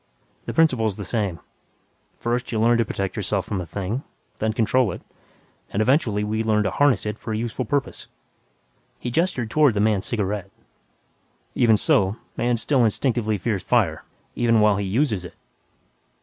[0.47, 1.39] The principle's the same;
[2.17, 4.01] First you learn to protect yourself from a thing;
[4.39, 5.03] then control it;
[5.69, 8.07] and, eventually, we learn to 'harness' it for a useful purpose."
[8.99, 10.49] He gestured toward the man's cigarette,
[11.53, 14.03] "Even so, man still instinctively fears fire
[14.33, 15.35] even while he uses it.